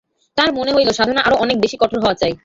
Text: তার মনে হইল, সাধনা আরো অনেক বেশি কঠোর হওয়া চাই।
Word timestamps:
তার 0.37 0.49
মনে 0.53 0.71
হইল, 0.73 0.89
সাধনা 0.91 1.21
আরো 1.21 1.35
অনেক 1.37 1.57
বেশি 1.61 1.75
কঠোর 1.77 1.99
হওয়া 1.99 2.15
চাই। 2.15 2.33